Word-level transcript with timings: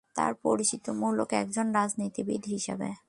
তার 0.15 0.31
পরিচিতি 0.35 0.91
মূলত 0.91 1.29
একজন 1.33 1.67
রাজনীতিবিদ 1.71 2.41
হিসেবে। 2.45 2.91